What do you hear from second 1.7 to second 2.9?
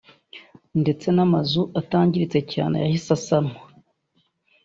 atangiritse cyane